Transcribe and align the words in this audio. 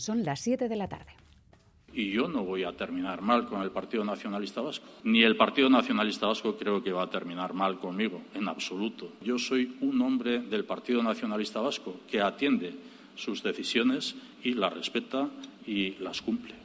Son 0.00 0.24
las 0.24 0.40
7 0.40 0.68
de 0.68 0.76
la 0.76 0.88
tarde. 0.88 1.12
Y 1.92 2.10
yo 2.10 2.26
no 2.26 2.44
voy 2.44 2.64
a 2.64 2.72
terminar 2.72 3.22
mal 3.22 3.46
con 3.46 3.62
el 3.62 3.70
Partido 3.70 4.04
Nacionalista 4.04 4.60
Vasco. 4.60 4.86
Ni 5.04 5.22
el 5.22 5.36
Partido 5.36 5.70
Nacionalista 5.70 6.26
Vasco 6.26 6.56
creo 6.56 6.82
que 6.82 6.90
va 6.90 7.04
a 7.04 7.10
terminar 7.10 7.54
mal 7.54 7.78
conmigo, 7.78 8.20
en 8.34 8.48
absoluto. 8.48 9.12
Yo 9.22 9.38
soy 9.38 9.76
un 9.80 10.02
hombre 10.02 10.40
del 10.40 10.64
Partido 10.64 11.02
Nacionalista 11.02 11.60
Vasco 11.60 12.00
que 12.10 12.20
atiende 12.20 12.74
sus 13.14 13.44
decisiones 13.44 14.16
y 14.42 14.54
las 14.54 14.72
respeta 14.72 15.28
y 15.66 15.92
las 16.00 16.20
cumple. 16.20 16.63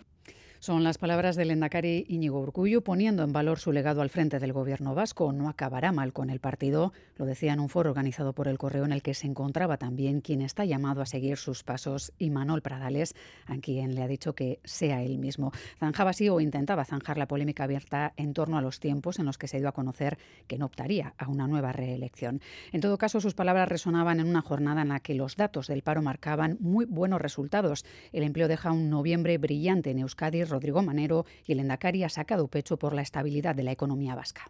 Son 0.62 0.84
las 0.84 0.98
palabras 0.98 1.38
del 1.38 1.52
Endacari 1.52 2.06
Íñigo 2.10 2.42
Urcullo 2.42 2.84
poniendo 2.84 3.24
en 3.24 3.32
valor 3.32 3.60
su 3.60 3.72
legado 3.72 4.02
al 4.02 4.10
frente 4.10 4.40
del 4.40 4.52
gobierno 4.52 4.94
vasco. 4.94 5.32
No 5.32 5.48
acabará 5.48 5.94
mal 5.94 6.12
con 6.12 6.30
el 6.30 6.42
partido, 6.42 6.92
lo 7.16 7.26
decía 7.26 7.54
en 7.54 7.62
un 7.62 7.70
foro 7.70 7.92
organizado 7.92 8.34
por 8.34 8.50
el 8.50 8.58
Correo 8.58 8.84
en 8.84 8.92
el 8.92 9.02
que 9.02 9.14
se 9.14 9.26
encontraba 9.26 9.78
también 9.78 10.20
quien 10.20 10.42
está 10.42 10.66
llamado 10.66 11.02
a 11.02 11.06
seguir 11.06 11.38
sus 11.38 11.64
pasos 11.64 12.12
y 12.20 12.30
Manuel 12.30 12.62
Pradales, 12.62 13.16
a 13.46 13.56
quien 13.60 13.96
le 13.96 14.04
ha 14.04 14.08
dicho 14.10 14.36
que 14.36 14.60
sea 14.66 15.02
él 15.02 15.18
mismo. 15.18 15.54
Zanjaba 15.80 16.10
así 16.10 16.28
o 16.28 16.42
intentaba 16.42 16.84
zanjar 16.84 17.18
la 17.18 17.30
polémica 17.30 17.64
abierta 17.64 18.12
en 18.18 18.34
torno 18.34 18.58
a 18.58 18.62
los 18.62 18.82
tiempos 18.82 19.18
en 19.18 19.28
los 19.28 19.38
que 19.38 19.48
se 19.48 19.60
dio 19.60 19.70
a 19.70 19.74
conocer 19.74 20.18
que 20.48 20.58
no 20.58 20.66
optaría 20.66 21.14
a 21.18 21.30
una 21.30 21.48
nueva 21.48 21.72
reelección. 21.72 22.42
En 22.74 22.82
todo 22.82 22.98
caso, 22.98 23.22
sus 23.22 23.34
palabras 23.34 23.70
resonaban 23.70 24.20
en 24.20 24.28
una 24.28 24.42
jornada 24.42 24.82
en 24.82 24.90
la 24.90 25.00
que 25.00 25.14
los 25.14 25.38
datos 25.38 25.68
del 25.68 25.84
paro 25.84 26.02
marcaban 26.02 26.58
muy 26.60 26.84
buenos 26.84 27.22
resultados. 27.22 27.86
El 28.12 28.24
empleo 28.24 28.50
deja 28.50 28.74
un 28.74 28.90
noviembre 28.90 29.38
brillante 29.38 29.92
en 29.92 30.00
Euskadi 30.00 30.49
Rodrigo 30.50 30.82
Manero 30.82 31.26
y 31.46 31.54
el 31.54 31.60
Endacari 31.60 32.04
ha 32.04 32.10
sacado 32.10 32.48
pecho 32.48 32.78
por 32.78 32.94
la 32.94 33.02
estabilidad 33.02 33.56
de 33.56 33.64
la 33.64 33.72
economía 33.72 34.16
vasca. 34.16 34.50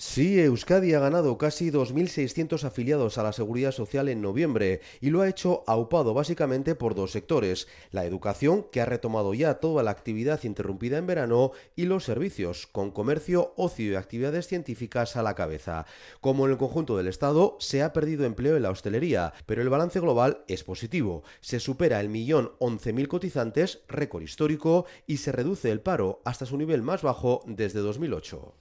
Sí, 0.00 0.38
Euskadi 0.38 0.94
ha 0.94 1.00
ganado 1.00 1.38
casi 1.38 1.72
2.600 1.72 2.62
afiliados 2.62 3.18
a 3.18 3.24
la 3.24 3.32
Seguridad 3.32 3.72
Social 3.72 4.08
en 4.08 4.22
noviembre 4.22 4.80
y 5.00 5.10
lo 5.10 5.22
ha 5.22 5.28
hecho 5.28 5.64
aupado 5.66 6.14
básicamente 6.14 6.76
por 6.76 6.94
dos 6.94 7.10
sectores, 7.10 7.66
la 7.90 8.04
educación, 8.04 8.68
que 8.70 8.80
ha 8.80 8.84
retomado 8.84 9.34
ya 9.34 9.54
toda 9.54 9.82
la 9.82 9.90
actividad 9.90 10.44
interrumpida 10.44 10.98
en 10.98 11.08
verano, 11.08 11.50
y 11.74 11.86
los 11.86 12.04
servicios, 12.04 12.68
con 12.68 12.92
comercio, 12.92 13.54
ocio 13.56 13.90
y 13.90 13.96
actividades 13.96 14.46
científicas 14.46 15.16
a 15.16 15.24
la 15.24 15.34
cabeza. 15.34 15.84
Como 16.20 16.46
en 16.46 16.52
el 16.52 16.58
conjunto 16.58 16.96
del 16.96 17.08
Estado, 17.08 17.56
se 17.58 17.82
ha 17.82 17.92
perdido 17.92 18.24
empleo 18.24 18.56
en 18.56 18.62
la 18.62 18.70
hostelería, 18.70 19.32
pero 19.46 19.62
el 19.62 19.68
balance 19.68 19.98
global 19.98 20.44
es 20.46 20.62
positivo. 20.62 21.24
Se 21.40 21.58
supera 21.58 22.00
el 22.00 22.08
millón 22.08 22.52
11.000 22.60 23.08
cotizantes, 23.08 23.80
récord 23.88 24.22
histórico, 24.22 24.86
y 25.08 25.16
se 25.16 25.32
reduce 25.32 25.72
el 25.72 25.80
paro 25.80 26.22
hasta 26.24 26.46
su 26.46 26.56
nivel 26.56 26.82
más 26.82 27.02
bajo 27.02 27.42
desde 27.48 27.80
2008. 27.80 28.54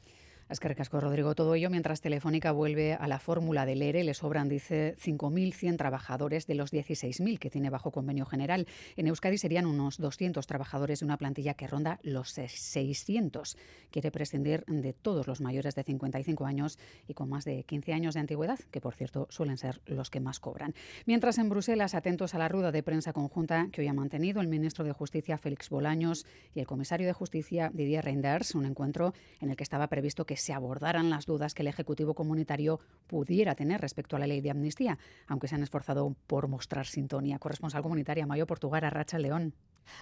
Es 0.49 0.61
que 0.61 0.69
recasco, 0.69 1.01
Rodrigo. 1.01 1.35
Todo 1.35 1.55
ello 1.55 1.69
mientras 1.69 1.99
Telefónica 1.99 2.53
vuelve 2.53 2.93
a 2.93 3.05
la 3.09 3.19
fórmula 3.19 3.65
del 3.65 3.81
ERE. 3.81 4.05
Le 4.05 4.13
sobran, 4.13 4.47
dice, 4.47 4.95
5.100 4.95 5.75
trabajadores 5.75 6.47
de 6.47 6.55
los 6.55 6.71
16.000 6.71 7.37
que 7.37 7.49
tiene 7.49 7.69
bajo 7.69 7.91
convenio 7.91 8.25
general. 8.25 8.65
En 8.95 9.07
Euskadi 9.07 9.37
serían 9.37 9.65
unos 9.65 9.97
200 9.97 10.47
trabajadores 10.47 11.01
de 11.01 11.05
una 11.05 11.17
plantilla 11.17 11.55
que 11.55 11.67
ronda 11.67 11.99
los 12.01 12.29
600. 12.29 13.57
Quiere 13.91 14.09
prescindir 14.09 14.63
de 14.67 14.93
todos 14.93 15.27
los 15.27 15.41
mayores 15.41 15.75
de 15.75 15.83
55 15.83 16.45
años 16.45 16.79
y 17.09 17.13
con 17.13 17.27
más 17.27 17.43
de 17.43 17.65
15 17.65 17.91
años 17.91 18.13
de 18.13 18.21
antigüedad, 18.21 18.59
que 18.71 18.79
por 18.79 18.95
cierto 18.95 19.27
suelen 19.29 19.57
ser 19.57 19.81
los 19.85 20.09
que 20.09 20.21
más 20.21 20.39
cobran. 20.39 20.73
Mientras 21.05 21.39
en 21.39 21.49
Bruselas, 21.49 21.93
atentos 21.93 22.35
a 22.35 22.37
la 22.37 22.47
rueda 22.47 22.71
de 22.71 22.83
prensa 22.83 23.11
conjunta 23.11 23.67
que 23.73 23.81
hoy 23.81 23.87
ha 23.87 23.93
mantenido 23.93 24.39
el 24.39 24.47
ministro 24.47 24.85
de 24.85 24.93
Justicia 24.93 25.37
Félix 25.37 25.69
Bolaños 25.69 26.25
y 26.55 26.61
el 26.61 26.67
comisario 26.67 27.05
de 27.05 27.11
Justicia 27.11 27.69
Didier 27.73 28.05
Reinders, 28.05 28.55
un 28.55 28.65
encuentro 28.65 29.13
en 29.41 29.49
el 29.49 29.57
que 29.57 29.63
estaba 29.63 29.87
previsto 29.87 30.25
que 30.25 30.36
se 30.37 30.53
abordaran 30.53 31.09
las 31.09 31.25
dudas 31.25 31.53
que 31.53 31.63
el 31.63 31.67
Ejecutivo 31.67 32.13
Comunitario 32.13 32.79
pudiera 33.07 33.55
tener 33.55 33.81
respecto 33.81 34.15
a 34.15 34.19
la 34.19 34.27
ley 34.27 34.41
de 34.41 34.51
amnistía, 34.51 34.97
aunque 35.27 35.47
se 35.47 35.55
han 35.55 35.63
esforzado 35.63 36.15
por 36.27 36.47
mostrar 36.47 36.85
sintonía. 36.85 37.39
Corresponsal 37.39 37.81
comunitaria 37.81 38.25
Mayo 38.25 38.47
Portugal, 38.47 38.89
Racha 38.89 39.19
León. 39.19 39.53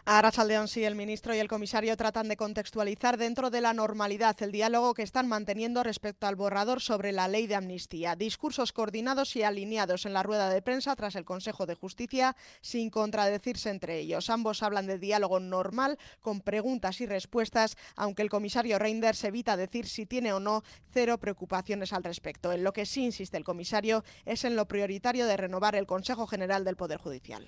A 0.06 0.22
León, 0.46 0.68
sí, 0.68 0.84
el 0.84 0.96
ministro 0.96 1.34
y 1.34 1.40
el 1.40 1.48
comisario 1.48 1.96
tratan 1.98 2.28
de 2.28 2.38
contextualizar 2.38 3.18
dentro 3.18 3.50
de 3.50 3.62
la 3.62 3.74
normalidad 3.74 4.36
el 4.42 4.52
diálogo 4.52 4.94
que 4.94 5.04
están 5.04 5.28
manteniendo 5.28 5.84
respecto 5.84 6.28
al 6.28 6.36
borrador 6.36 6.82
sobre 6.82 7.12
la 7.12 7.28
ley 7.28 7.48
de 7.48 7.56
amnistía. 7.56 8.16
Discursos 8.16 8.72
coordinados 8.72 9.36
y 9.36 9.44
alineados 9.44 10.06
en 10.06 10.14
la 10.14 10.24
rueda 10.24 10.50
de 10.50 10.62
prensa 10.62 10.96
tras 10.96 11.16
el 11.16 11.26
Consejo 11.26 11.66
de 11.66 11.76
Justicia, 11.76 12.36
sin 12.62 12.90
contradecirse 12.90 13.70
entre 13.70 14.00
ellos. 14.00 14.30
Ambos 14.30 14.64
hablan 14.64 14.88
de 14.88 15.00
diálogo 15.00 15.40
normal, 15.40 15.98
con 16.20 16.42
preguntas 16.42 17.02
y 17.02 17.06
respuestas, 17.06 17.78
aunque 17.96 18.22
el 18.22 18.30
comisario 18.30 18.80
Reinders 18.80 19.24
evita 19.24 19.58
decir 19.58 19.88
si 19.88 20.06
tiene 20.06 20.34
o 20.34 20.40
no 20.40 20.64
cero 20.92 21.18
preocupaciones 21.18 21.94
al 21.94 22.04
respecto. 22.04 22.52
En 22.52 22.64
lo 22.64 22.74
que 22.74 22.86
sí 22.86 23.06
insiste 23.06 23.38
el 23.38 23.44
comisario 23.44 24.04
es 24.26 24.44
en 24.44 24.56
lo 24.56 24.68
prioritario 24.68 25.26
de 25.26 25.38
renovar 25.38 25.76
el 25.76 25.88
Consejo 25.88 26.28
General 26.28 26.64
del 26.64 26.76
Poder 26.76 27.00
Judicial. 27.00 27.48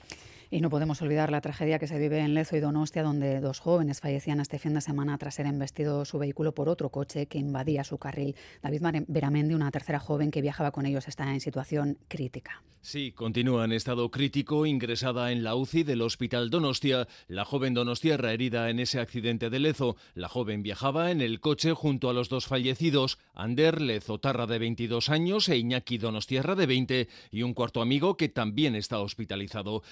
Y 0.50 0.62
no 0.62 0.70
podemos 0.70 1.02
olvidar 1.02 1.32
la 1.32 1.42
tragedia 1.42 1.80
que 1.80 1.88
se 1.88 2.00
vive 2.00 2.20
en 2.20 2.34
Lezo 2.34 2.56
y 2.56 2.60
Donostia, 2.60 3.04
donde 3.04 3.40
dos 3.42 3.60
jóvenes 3.60 4.00
fallecían 4.00 4.40
este 4.40 4.60
fin 4.60 4.74
de 4.74 4.82
semana 4.82 5.18
tras 5.18 5.36
ser 5.36 5.46
embestido 5.46 6.06
su 6.06 6.18
vehículo 6.20 6.54
por 6.54 6.70
otro 6.70 6.90
coche 6.90 7.26
que 7.26 7.38
invadía 7.38 7.84
su 7.84 7.98
carril. 7.98 8.36
David 8.62 9.06
Beramendi, 9.08 9.54
una 9.54 9.72
tercera 9.72 10.00
joven 10.00 10.32
que 10.32 10.42
viajaba 10.42 10.72
con 10.72 10.86
ellos, 10.86 11.08
está 11.08 11.32
en 11.34 11.42
situación 11.42 11.98
crítica. 12.08 12.64
Sí, 12.82 13.12
continúa 13.12 13.66
en 13.66 13.74
estado 13.74 14.10
crítico, 14.12 14.66
ingresada 14.66 15.34
en 15.34 15.44
la 15.44 15.56
UCI 15.56 15.84
del 15.84 16.02
Hospital 16.02 16.50
Donostia. 16.50 17.10
La 17.28 17.44
joven 17.44 17.74
donostiarra 17.74 18.32
herida 18.32 18.70
en 18.70 18.80
ese 18.80 19.02
accidente 19.02 19.50
de 19.50 19.60
Lezo. 19.60 19.98
La 20.14 20.30
joven 20.30 20.64
viajaba 20.64 21.12
en 21.12 21.20
el 21.20 21.42
coche 21.42 21.74
junto 21.74 22.10
a 22.10 22.14
los 22.14 22.30
dos 22.30 22.46
fallecidos, 22.46 23.18
Ander 23.34 23.82
Lezotarra 23.82 24.48
de 24.48 24.60
22 24.60 25.10
años 25.10 25.50
e 25.50 25.58
Iñaki 25.58 25.98
Donostierra 25.98 26.56
de 26.56 26.66
20 26.66 27.10
y 27.30 27.44
un 27.44 27.54
cuarto 27.54 27.82
amigo 27.82 28.16
que 28.16 28.30
también 28.30 28.74
está 28.74 29.00
hospitalizado. 29.00 29.84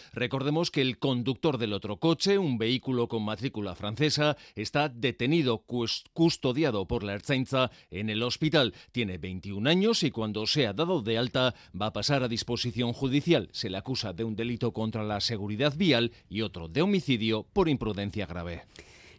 Recordemos 0.45 0.69
que 0.69 0.81
el 0.81 0.99
conductor 0.99 1.57
del 1.57 1.73
otro 1.73 1.97
coche, 1.97 2.37
un 2.37 2.59
vehículo 2.59 3.07
con 3.07 3.25
matrícula 3.25 3.73
francesa, 3.73 4.37
está 4.53 4.89
detenido, 4.89 5.65
custodiado 6.13 6.85
por 6.87 7.03
la 7.03 7.13
Ertzaintza 7.13 7.71
en 7.89 8.11
el 8.11 8.21
hospital. 8.21 8.75
Tiene 8.91 9.17
21 9.17 9.67
años 9.67 10.03
y 10.03 10.11
cuando 10.11 10.45
sea 10.45 10.73
dado 10.73 11.01
de 11.01 11.17
alta 11.17 11.55
va 11.73 11.87
a 11.87 11.93
pasar 11.93 12.21
a 12.21 12.27
disposición 12.27 12.93
judicial. 12.93 13.49
Se 13.53 13.71
le 13.71 13.77
acusa 13.77 14.13
de 14.13 14.23
un 14.23 14.35
delito 14.35 14.71
contra 14.71 15.03
la 15.03 15.19
seguridad 15.19 15.73
vial 15.75 16.11
y 16.29 16.41
otro 16.41 16.67
de 16.67 16.83
homicidio 16.83 17.47
por 17.51 17.67
imprudencia 17.67 18.27
grave. 18.27 18.65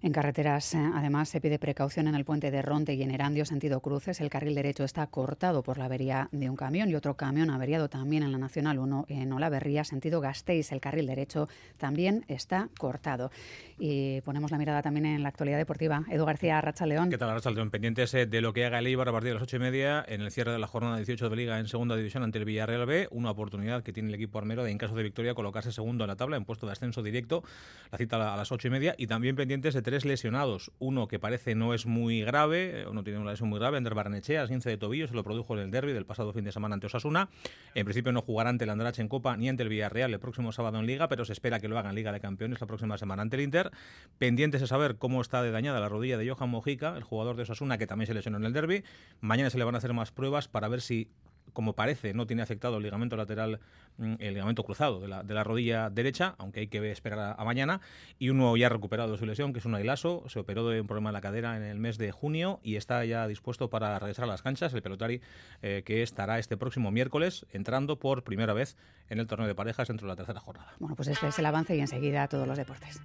En 0.03 0.13
carreteras, 0.13 0.75
eh, 0.75 0.91
además, 0.95 1.29
se 1.29 1.41
pide 1.41 1.59
precaución 1.59 2.07
en 2.07 2.15
el 2.15 2.25
puente 2.25 2.51
de 2.51 2.61
Ronte 2.61 2.95
y 2.95 3.03
en 3.03 3.11
Erandio, 3.11 3.47
sentido 3.47 3.81
cruces. 3.81 4.21
El 4.21 4.29
carril 4.29 4.55
derecho 4.55 4.85
está 4.85 5.07
cortado 5.07 5.63
por 5.63 5.79
la 5.79 5.87
avería 5.87 6.29
de 6.33 6.51
un 6.51 6.57
camión 6.57 6.91
y 6.91 6.95
otro 6.95 7.17
camión 7.17 7.51
averiado 7.51 7.89
también 7.89 8.23
en 8.23 8.33
la 8.33 8.39
Nacional 8.39 8.79
1 8.79 9.07
en 9.09 9.33
Olaverría, 9.33 9.85
sentido 9.85 10.21
Gasteiz. 10.21 10.71
El 10.73 10.81
carril 10.81 11.07
derecho 11.07 11.49
también 11.79 12.25
está 12.29 12.69
cortado. 12.79 13.31
Y 13.79 14.21
ponemos 14.23 14.51
la 14.51 14.59
mirada 14.59 14.83
también 14.83 15.07
en 15.07 15.23
la 15.23 15.29
actualidad 15.31 15.59
deportiva. 15.59 16.05
Edu 16.11 16.25
García, 16.25 16.61
Racha 16.61 16.87
León. 16.87 17.11
¿Qué 17.11 17.19
tal, 17.19 17.33
Racha 17.33 17.51
León? 17.51 17.71
Pendientes 17.71 18.13
eh, 18.15 18.27
de 18.27 18.41
lo 18.41 18.53
que 18.53 18.65
haga 18.65 18.79
el 18.79 18.87
Eibar 18.87 19.09
a 19.09 19.13
partir 19.13 19.29
de 19.29 19.35
las 19.35 19.43
ocho 19.43 19.57
y 19.57 19.61
media 19.61 20.05
en 20.07 20.21
el 20.21 20.31
cierre 20.31 20.53
de 20.53 20.59
la 20.59 20.67
jornada 20.67 20.97
18 20.97 21.29
de 21.31 21.37
Liga 21.37 21.59
en 21.59 21.69
segunda 21.69 21.97
división 21.97 22.23
ante 22.23 22.39
el 22.39 22.45
Villarreal 22.45 22.87
B. 22.87 23.09
Una 23.11 23.31
oportunidad 23.31 23.83
que 23.83 23.93
tiene 23.93 24.11
el 24.11 24.15
equipo 24.15 24.39
armero 24.39 24.63
de, 24.63 24.71
en 24.71 24.79
caso 24.79 24.95
de 24.95 25.03
victoria, 25.03 25.35
colocarse 25.35 25.73
segundo 25.73 26.05
en 26.05 26.09
la 26.09 26.17
tabla 26.17 26.37
en 26.37 26.45
puesto 26.45 26.67
de 26.67 26.73
ascenso 26.73 27.03
directo. 27.03 27.43
La 27.91 27.99
cita 27.99 28.35
a 28.35 28.37
las 28.37 28.53
ocho 28.53 28.69
y 28.69 28.71
media. 28.71 28.95
Y 28.99 29.07
también 29.07 29.37
pendientes 29.37 29.75
de 29.75 29.83
tres 29.87 30.05
lesionados 30.05 30.73
uno 30.81 31.07
que 31.07 31.21
parece 31.21 31.55
no 31.55 31.73
es 31.73 31.87
muy 31.87 32.21
grave, 32.23 32.87
o 32.87 32.93
no 32.93 33.05
tiene 33.05 33.21
una 33.21 33.31
lesión 33.31 33.49
muy 33.49 33.61
grave, 33.61 33.77
Ander 33.77 33.95
Barnechea, 33.95 34.45
15 34.45 34.69
de 34.69 34.77
tobillo, 34.79 35.07
se 35.07 35.15
lo 35.15 35.23
produjo 35.23 35.55
en 35.55 35.61
el 35.61 35.71
derby 35.71 35.93
del 35.93 36.05
pasado 36.05 36.33
fin 36.33 36.43
de 36.43 36.51
semana 36.51 36.75
ante 36.75 36.89
Osasuna. 36.89 37.29
En 37.73 37.85
principio 37.85 38.11
no 38.11 38.21
jugará 38.21 38.51
ante 38.51 38.65
el 38.65 38.71
Andrache 38.71 39.01
en 39.01 39.07
Copa 39.07 39.37
ni 39.37 39.49
ante 39.49 39.63
el 39.63 39.69
Villarreal 39.69 40.13
el 40.13 40.19
próximo 40.19 40.51
sábado 40.51 40.81
en 40.81 40.87
Liga, 40.87 41.07
pero 41.07 41.25
se 41.25 41.33
espera 41.33 41.61
que 41.61 41.69
lo 41.69 41.79
haga 41.79 41.91
en 41.91 41.95
Liga 41.95 42.11
de 42.11 42.19
Campeones 42.19 42.61
la 42.61 42.67
próxima 42.67 42.99
semana 42.99 43.23
ante 43.23 43.37
el 43.37 43.43
Inter. 43.43 43.71
Pendientes 44.19 44.61
de 44.61 44.67
saber 44.67 44.97
cómo 44.97 45.21
está 45.21 45.41
de 45.45 45.53
dañada 45.53 45.79
la 45.79 45.89
rodilla 45.89 46.19
de 46.19 46.29
Johan 46.29 46.51
Mojica, 46.51 46.97
el 46.97 47.05
jugador 47.05 47.37
de 47.37 47.45
Osasuna, 47.45 47.79
que 47.79 47.87
también 47.87 48.09
se 48.09 48.15
lesionó 48.15 48.39
en 48.39 48.45
el 48.45 48.53
derby. 48.53 48.83
Mañana 49.21 49.51
se 49.51 49.59
le 49.59 49.63
van 49.63 49.77
a 49.77 49.79
hacer 49.79 49.93
más 49.93 50.11
pruebas 50.11 50.49
para 50.49 50.67
ver 50.67 50.81
si 50.81 51.13
como 51.53 51.75
parece, 51.75 52.15
no 52.15 52.27
tiene 52.27 52.43
afectado 52.43 52.77
el 52.77 52.83
ligamento 52.83 53.17
lateral, 53.17 53.61
mm, 53.99 54.15
el 54.19 54.35
ligamento 54.35 54.63
cruzado 54.65 55.01
de 55.01 55.09
la, 55.09 55.45
rodilla 55.45 55.91
derecha, 55.91 56.35
aunque 56.39 56.61
hay 56.61 56.69
que 56.69 56.91
esperar 56.91 57.37
a, 57.39 57.45
mañana. 57.45 57.81
Y 58.19 58.31
uno 58.31 58.57
ya 58.57 58.69
recuperado 58.69 59.13
de 59.13 59.19
su 59.19 59.27
lesión, 59.27 59.53
que 59.53 59.61
es 59.61 59.65
un 59.65 59.75
ailaso, 59.75 60.25
se 60.29 60.39
operó 60.39 60.69
de 60.69 60.81
un 60.81 60.87
problema 60.87 61.11
en 61.11 61.15
la 61.15 61.21
cadera 61.21 61.57
en 61.57 61.63
el 61.63 61.79
mes 61.79 61.99
de 61.99 62.11
junio 62.13 62.61
y 62.63 62.77
está 62.77 63.05
ya 63.05 63.27
dispuesto 63.27 63.71
para 63.71 63.99
regresar 63.99 64.25
a 64.25 64.29
las 64.29 64.43
canchas. 64.43 64.75
El 64.75 64.83
pelotari 64.83 65.21
eh, 65.63 65.83
que 65.85 66.03
estará 66.03 66.39
este 66.39 66.57
próximo 66.57 66.91
miércoles 66.91 67.47
entrando 67.53 67.99
por 67.99 68.25
primera 68.25 68.53
vez 68.53 68.77
en 69.09 69.19
el 69.19 69.27
torneo 69.27 69.47
de 69.47 69.55
parejas 69.55 69.89
dentro 69.89 70.07
de 70.07 70.13
la 70.13 70.17
tercera 70.17 70.41
jornada. 70.41 70.73
Bueno, 70.79 70.97
pues 70.97 71.09
este 71.09 71.29
es 71.29 71.39
el 71.39 71.47
avance 71.47 71.77
y 71.77 71.81
enseguida 71.81 72.29
todos 72.29 72.47
los 72.47 72.59
deportes. 72.59 73.01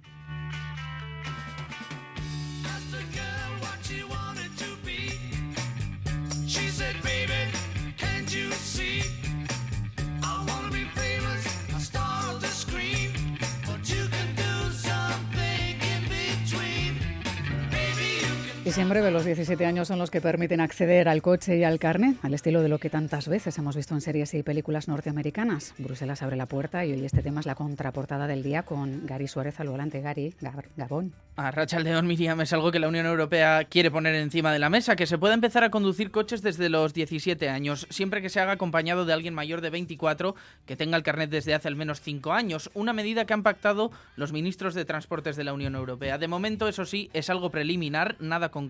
En 18.74 18.88
breve 18.88 19.10
los 19.12 19.24
17 19.24 19.64
años 19.64 19.88
son 19.88 19.98
los 19.98 20.10
que 20.10 20.20
permiten 20.20 20.60
acceder 20.60 21.08
al 21.08 21.22
coche 21.22 21.56
y 21.56 21.62
al 21.62 21.78
carnet, 21.78 22.16
al 22.22 22.34
estilo 22.34 22.62
de 22.62 22.68
lo 22.68 22.78
que 22.78 22.90
tantas 22.90 23.28
veces 23.28 23.56
hemos 23.58 23.76
visto 23.76 23.94
en 23.94 24.00
series 24.00 24.34
y 24.34 24.42
películas 24.42 24.88
norteamericanas. 24.88 25.74
Bruselas 25.78 26.22
abre 26.22 26.36
la 26.36 26.46
puerta 26.46 26.84
y 26.84 26.92
hoy 26.92 27.04
este 27.04 27.22
tema 27.22 27.40
es 27.40 27.46
la 27.46 27.54
contraportada 27.54 28.26
del 28.26 28.42
día 28.42 28.64
con 28.64 29.06
Gary 29.06 29.28
Suárez 29.28 29.60
al 29.60 29.68
volante. 29.68 30.00
Gary, 30.00 30.34
Gabón. 30.76 31.12
A 31.36 31.50
Racha 31.50 31.78
León 31.78 32.06
Miriam 32.06 32.40
es 32.42 32.52
algo 32.52 32.70
que 32.70 32.78
la 32.78 32.88
Unión 32.88 33.06
Europea 33.06 33.64
quiere 33.64 33.90
poner 33.90 34.14
encima 34.16 34.52
de 34.52 34.58
la 34.58 34.68
mesa, 34.68 34.96
que 34.96 35.06
se 35.06 35.16
pueda 35.16 35.32
empezar 35.32 35.64
a 35.64 35.70
conducir 35.70 36.10
coches 36.10 36.42
desde 36.42 36.68
los 36.68 36.92
17 36.92 37.48
años, 37.48 37.86
siempre 37.88 38.20
que 38.20 38.28
se 38.28 38.38
haga 38.38 38.52
acompañado 38.52 39.06
de 39.06 39.14
alguien 39.14 39.32
mayor 39.32 39.62
de 39.62 39.70
24 39.70 40.34
que 40.66 40.76
tenga 40.76 40.98
el 40.98 41.02
carnet 41.02 41.30
desde 41.30 41.54
hace 41.54 41.68
al 41.68 41.76
menos 41.76 42.02
5 42.02 42.32
años, 42.32 42.70
una 42.74 42.92
medida 42.92 43.24
que 43.24 43.32
han 43.32 43.42
pactado 43.42 43.90
los 44.16 44.32
ministros 44.32 44.74
de 44.74 44.84
Transportes 44.84 45.36
de 45.36 45.44
la 45.44 45.54
Unión 45.54 45.74
Europea. 45.74 46.18
De 46.18 46.28
momento, 46.28 46.68
eso 46.68 46.84
sí, 46.84 47.08
es 47.14 47.30
algo 47.30 47.50
preliminar, 47.50 48.16
nada 48.20 48.50
concreto, 48.50 48.61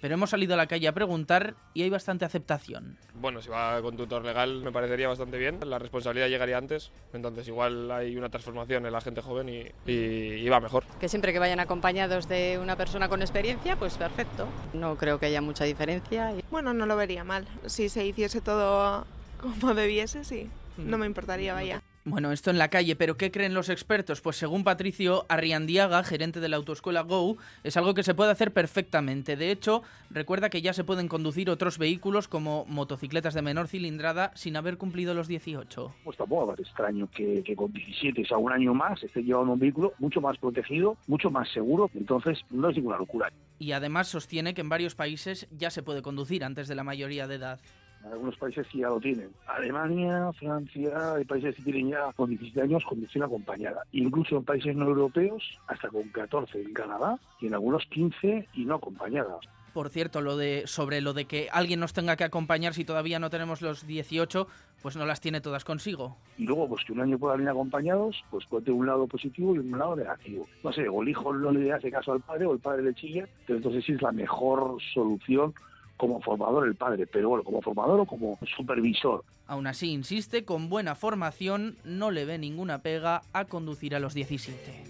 pero 0.00 0.14
hemos 0.14 0.30
salido 0.30 0.54
a 0.54 0.56
la 0.56 0.66
calle 0.66 0.88
a 0.88 0.92
preguntar 0.92 1.54
y 1.74 1.82
hay 1.82 1.90
bastante 1.90 2.24
aceptación. 2.24 2.96
Bueno, 3.14 3.40
si 3.42 3.48
va 3.48 3.80
con 3.82 3.96
tutor 3.96 4.24
legal 4.24 4.62
me 4.62 4.72
parecería 4.72 5.08
bastante 5.08 5.38
bien. 5.38 5.58
La 5.64 5.78
responsabilidad 5.78 6.28
llegaría 6.28 6.58
antes, 6.58 6.90
entonces 7.12 7.46
igual 7.48 7.90
hay 7.90 8.16
una 8.16 8.28
transformación 8.28 8.86
en 8.86 8.92
la 8.92 9.00
gente 9.00 9.20
joven 9.20 9.48
y, 9.48 9.90
y, 9.90 10.48
va 10.48 10.60
mejor. 10.60 10.84
Que 10.98 11.08
siempre 11.08 11.32
que 11.32 11.38
vayan 11.38 11.60
acompañados 11.60 12.28
de 12.28 12.58
una 12.60 12.76
persona 12.76 13.08
con 13.08 13.20
experiencia, 13.20 13.76
pues 13.76 13.96
perfecto. 13.96 14.48
No 14.72 14.96
creo 14.96 15.18
que 15.18 15.26
haya 15.26 15.40
mucha 15.40 15.64
diferencia. 15.64 16.34
Bueno, 16.50 16.72
no 16.72 16.86
lo 16.86 16.96
vería 16.96 17.24
mal. 17.24 17.46
Si 17.66 17.88
se 17.88 18.04
hiciese 18.04 18.40
todo 18.40 19.06
como 19.40 19.74
debiese, 19.74 20.24
sí. 20.24 20.50
No 20.76 20.96
me 20.96 21.06
importaría, 21.06 21.52
vaya. 21.52 21.82
Bueno, 22.06 22.32
esto 22.32 22.50
en 22.50 22.56
la 22.56 22.68
calle, 22.68 22.96
pero 22.96 23.18
¿qué 23.18 23.30
creen 23.30 23.52
los 23.52 23.68
expertos? 23.68 24.22
Pues 24.22 24.36
según 24.36 24.64
Patricio 24.64 25.26
Arriandiaga, 25.28 26.02
gerente 26.02 26.40
de 26.40 26.48
la 26.48 26.56
autoescuela 26.56 27.02
Go, 27.02 27.36
es 27.62 27.76
algo 27.76 27.92
que 27.92 28.02
se 28.02 28.14
puede 28.14 28.30
hacer 28.30 28.54
perfectamente. 28.54 29.36
De 29.36 29.50
hecho, 29.50 29.82
recuerda 30.08 30.48
que 30.48 30.62
ya 30.62 30.72
se 30.72 30.82
pueden 30.82 31.08
conducir 31.08 31.50
otros 31.50 31.76
vehículos 31.76 32.26
como 32.26 32.64
motocicletas 32.66 33.34
de 33.34 33.42
menor 33.42 33.68
cilindrada 33.68 34.32
sin 34.34 34.56
haber 34.56 34.78
cumplido 34.78 35.12
los 35.12 35.28
18. 35.28 35.94
Pues 36.02 36.16
tampoco 36.16 36.54
es 36.54 36.60
extraño 36.60 37.06
que, 37.14 37.44
con 37.54 37.70
17, 37.70 38.22
o 38.22 38.26
sea, 38.26 38.38
un 38.38 38.50
año 38.50 38.72
más, 38.72 39.02
esté 39.02 39.22
llevando 39.22 39.52
un 39.52 39.58
vehículo 39.58 39.92
mucho 39.98 40.22
más 40.22 40.38
protegido, 40.38 40.96
mucho 41.06 41.30
más 41.30 41.50
seguro, 41.50 41.90
entonces 41.94 42.38
no 42.48 42.70
es 42.70 42.76
ninguna 42.76 42.96
locura. 42.96 43.30
Y 43.58 43.72
además 43.72 44.08
sostiene 44.08 44.54
que 44.54 44.62
en 44.62 44.70
varios 44.70 44.94
países 44.94 45.46
ya 45.50 45.68
se 45.68 45.82
puede 45.82 46.00
conducir 46.00 46.44
antes 46.44 46.66
de 46.66 46.74
la 46.74 46.82
mayoría 46.82 47.28
de 47.28 47.34
edad. 47.34 47.60
Algunos 48.04 48.36
países 48.36 48.66
sí 48.70 48.78
ya 48.78 48.88
lo 48.88 49.00
tienen. 49.00 49.30
Alemania, 49.46 50.32
Francia, 50.38 51.14
hay 51.14 51.24
países 51.24 51.54
que 51.56 51.62
tienen 51.62 51.90
ya 51.90 52.12
con 52.14 52.30
17 52.30 52.62
años 52.62 52.84
conducción 52.84 53.24
acompañada. 53.24 53.82
Incluso 53.92 54.36
en 54.36 54.44
países 54.44 54.74
no 54.74 54.86
europeos, 54.86 55.42
hasta 55.66 55.88
con 55.88 56.08
14 56.08 56.60
en 56.60 56.72
Canadá 56.72 57.18
y 57.40 57.46
en 57.46 57.54
algunos 57.54 57.84
15 57.86 58.48
y 58.54 58.64
no 58.64 58.76
acompañada. 58.76 59.38
Por 59.72 59.88
cierto, 59.88 60.20
lo 60.20 60.36
de 60.36 60.64
sobre 60.66 61.00
lo 61.00 61.12
de 61.12 61.26
que 61.26 61.48
alguien 61.52 61.78
nos 61.78 61.92
tenga 61.92 62.16
que 62.16 62.24
acompañar 62.24 62.74
si 62.74 62.84
todavía 62.84 63.20
no 63.20 63.30
tenemos 63.30 63.62
los 63.62 63.86
18, 63.86 64.48
pues 64.82 64.96
no 64.96 65.06
las 65.06 65.20
tiene 65.20 65.40
todas 65.40 65.64
consigo. 65.64 66.16
Y 66.38 66.44
luego, 66.44 66.68
pues 66.68 66.84
que 66.84 66.92
un 66.92 67.00
año 67.00 67.18
puedan 67.18 67.42
ir 67.42 67.48
acompañados, 67.48 68.24
pues 68.30 68.46
puede 68.46 68.64
tener 68.64 68.80
un 68.80 68.86
lado 68.86 69.06
positivo 69.06 69.54
y 69.54 69.58
un 69.60 69.78
lado 69.78 69.94
negativo. 69.94 70.48
No 70.64 70.72
sé, 70.72 70.88
o 70.88 71.02
el 71.02 71.10
hijo 71.10 71.32
no 71.32 71.52
le 71.52 71.72
hace 71.72 71.90
caso 71.90 72.12
al 72.12 72.20
padre 72.20 72.46
o 72.46 72.52
el 72.52 72.58
padre 72.58 72.82
le 72.82 72.94
chilla, 72.94 73.28
pero 73.46 73.58
entonces 73.58 73.84
sí 73.84 73.92
es 73.92 74.02
la 74.02 74.10
mejor 74.10 74.78
solución 74.92 75.54
como 76.00 76.18
formador 76.22 76.66
el 76.66 76.74
padre, 76.76 77.06
pero 77.06 77.28
bueno, 77.28 77.44
como 77.44 77.60
formador 77.60 78.00
o 78.00 78.06
como 78.06 78.38
supervisor. 78.56 79.22
Aún 79.46 79.66
así, 79.66 79.92
insiste, 79.92 80.46
con 80.46 80.70
buena 80.70 80.94
formación 80.94 81.76
no 81.84 82.10
le 82.10 82.24
ve 82.24 82.38
ninguna 82.38 82.78
pega 82.78 83.20
a 83.34 83.44
conducir 83.44 83.94
a 83.94 84.00
los 84.00 84.14
17. 84.14 84.84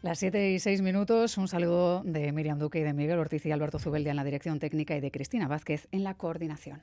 Las 0.00 0.18
7 0.18 0.52
y 0.52 0.58
6 0.58 0.80
minutos, 0.80 1.36
un 1.36 1.46
saludo 1.46 2.00
de 2.02 2.32
Miriam 2.32 2.58
Duque 2.58 2.78
y 2.78 2.82
de 2.82 2.94
Miguel 2.94 3.18
Ortiz 3.18 3.44
y 3.44 3.52
Alberto 3.52 3.78
Zubeldia 3.78 4.12
en 4.12 4.16
la 4.16 4.24
dirección 4.24 4.58
técnica 4.58 4.96
y 4.96 5.00
de 5.00 5.10
Cristina 5.10 5.46
Vázquez 5.46 5.86
en 5.92 6.04
la 6.04 6.14
coordinación. 6.14 6.80